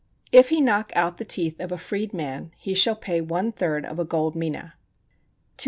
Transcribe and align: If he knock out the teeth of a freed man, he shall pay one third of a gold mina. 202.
If 0.31 0.49
he 0.49 0.61
knock 0.61 0.91
out 0.95 1.17
the 1.17 1.25
teeth 1.25 1.59
of 1.59 1.71
a 1.71 1.77
freed 1.77 2.11
man, 2.11 2.49
he 2.57 2.73
shall 2.73 2.95
pay 2.95 3.21
one 3.21 3.51
third 3.51 3.85
of 3.85 3.99
a 3.99 4.03
gold 4.03 4.35
mina. 4.35 4.73
202. 4.73 4.77